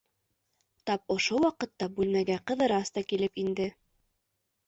[0.89, 3.67] Тап ошо ваҡытта бүлмәгә Ҡыҙырас та килеп инде.